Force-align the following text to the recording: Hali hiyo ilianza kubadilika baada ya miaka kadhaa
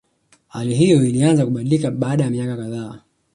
Hali 0.47 0.75
hiyo 0.75 1.05
ilianza 1.05 1.45
kubadilika 1.45 1.91
baada 1.91 2.23
ya 2.23 2.29
miaka 2.29 2.57
kadhaa 2.57 2.99